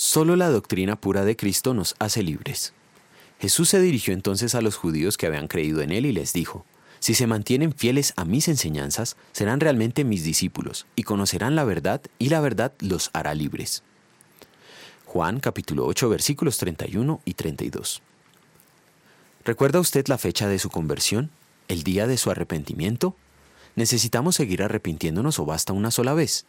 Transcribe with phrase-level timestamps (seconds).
[0.00, 2.72] Solo la doctrina pura de Cristo nos hace libres.
[3.40, 6.64] Jesús se dirigió entonces a los judíos que habían creído en él y les dijo,
[7.00, 12.00] Si se mantienen fieles a mis enseñanzas, serán realmente mis discípulos y conocerán la verdad
[12.20, 13.82] y la verdad los hará libres.
[15.04, 18.00] Juan capítulo 8 versículos 31 y 32.
[19.44, 21.32] ¿Recuerda usted la fecha de su conversión?
[21.66, 23.16] ¿El día de su arrepentimiento?
[23.74, 26.46] ¿Necesitamos seguir arrepintiéndonos o basta una sola vez?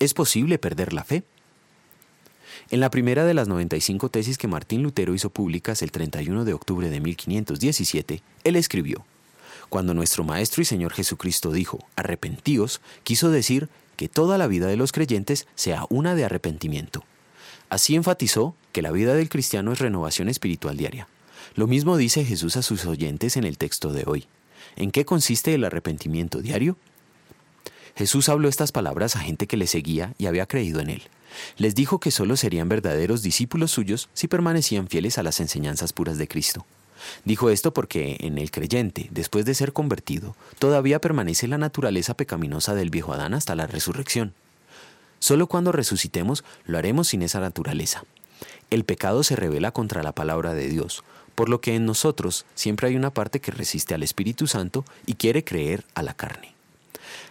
[0.00, 1.22] ¿Es posible perder la fe?
[2.70, 6.52] En la primera de las 95 tesis que Martín Lutero hizo públicas el 31 de
[6.52, 9.04] octubre de 1517, él escribió,
[9.68, 14.76] Cuando nuestro Maestro y Señor Jesucristo dijo, arrepentíos, quiso decir que toda la vida de
[14.76, 17.04] los creyentes sea una de arrepentimiento.
[17.68, 21.08] Así enfatizó que la vida del cristiano es renovación espiritual diaria.
[21.54, 24.26] Lo mismo dice Jesús a sus oyentes en el texto de hoy.
[24.76, 26.76] ¿En qué consiste el arrepentimiento diario?
[27.96, 31.02] Jesús habló estas palabras a gente que le seguía y había creído en él.
[31.56, 36.18] Les dijo que solo serían verdaderos discípulos suyos si permanecían fieles a las enseñanzas puras
[36.18, 36.66] de Cristo.
[37.24, 42.74] Dijo esto porque en el creyente, después de ser convertido, todavía permanece la naturaleza pecaminosa
[42.74, 44.34] del viejo Adán hasta la resurrección.
[45.18, 48.04] Solo cuando resucitemos lo haremos sin esa naturaleza.
[48.68, 51.02] El pecado se revela contra la palabra de Dios,
[51.34, 55.14] por lo que en nosotros siempre hay una parte que resiste al Espíritu Santo y
[55.14, 56.55] quiere creer a la carne.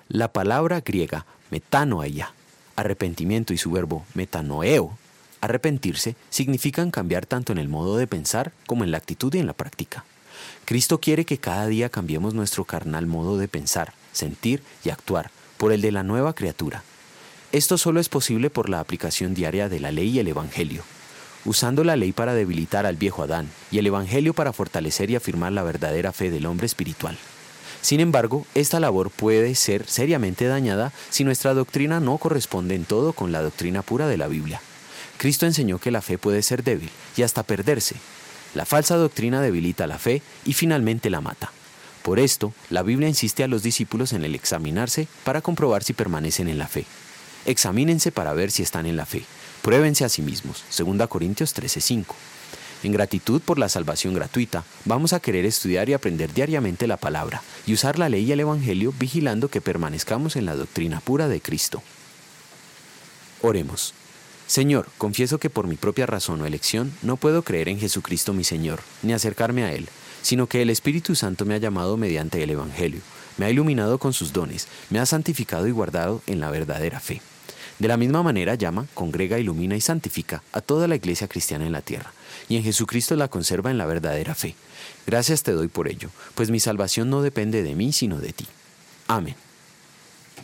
[0.09, 2.33] La palabra griega metanoia,
[2.75, 4.97] arrepentimiento y su verbo metanoeo,
[5.41, 9.47] arrepentirse, significan cambiar tanto en el modo de pensar como en la actitud y en
[9.47, 10.03] la práctica.
[10.65, 15.71] Cristo quiere que cada día cambiemos nuestro carnal modo de pensar, sentir y actuar por
[15.71, 16.83] el de la nueva criatura.
[17.51, 20.83] Esto solo es posible por la aplicación diaria de la ley y el Evangelio,
[21.45, 25.53] usando la ley para debilitar al viejo Adán y el Evangelio para fortalecer y afirmar
[25.53, 27.17] la verdadera fe del hombre espiritual.
[27.85, 33.13] Sin embargo, esta labor puede ser seriamente dañada si nuestra doctrina no corresponde en todo
[33.13, 34.59] con la doctrina pura de la Biblia.
[35.17, 37.93] Cristo enseñó que la fe puede ser débil y hasta perderse.
[38.55, 41.51] La falsa doctrina debilita la fe y finalmente la mata.
[42.01, 46.47] Por esto, la Biblia insiste a los discípulos en el examinarse para comprobar si permanecen
[46.47, 46.87] en la fe.
[47.45, 49.25] Examínense para ver si están en la fe.
[49.61, 50.63] Pruébense a sí mismos.
[50.75, 52.15] 2 Corintios 13:5.
[52.83, 57.41] En gratitud por la salvación gratuita, vamos a querer estudiar y aprender diariamente la palabra
[57.65, 61.41] y usar la ley y el Evangelio vigilando que permanezcamos en la doctrina pura de
[61.41, 61.81] Cristo.
[63.41, 63.93] Oremos.
[64.47, 68.43] Señor, confieso que por mi propia razón o elección no puedo creer en Jesucristo mi
[68.43, 69.89] Señor, ni acercarme a Él,
[70.21, 73.01] sino que el Espíritu Santo me ha llamado mediante el Evangelio,
[73.37, 77.21] me ha iluminado con sus dones, me ha santificado y guardado en la verdadera fe.
[77.79, 81.71] De la misma manera llama, congrega, ilumina y santifica a toda la iglesia cristiana en
[81.71, 82.13] la tierra,
[82.49, 84.55] y en Jesucristo la conserva en la verdadera fe.
[85.05, 88.47] Gracias te doy por ello, pues mi salvación no depende de mí, sino de ti.
[89.07, 89.35] Amén.